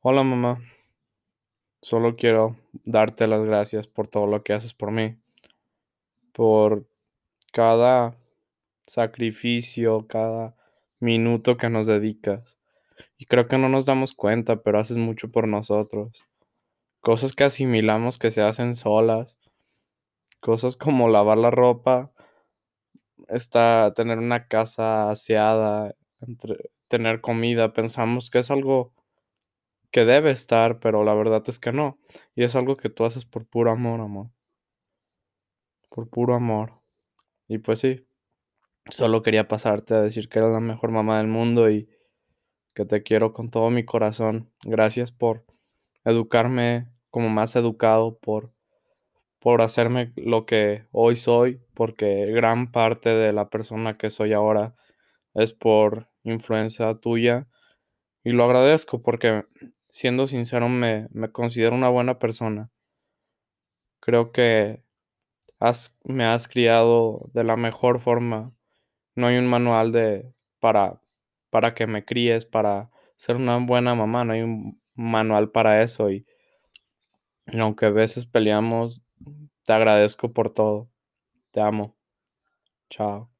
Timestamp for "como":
20.76-21.08, 47.10-47.28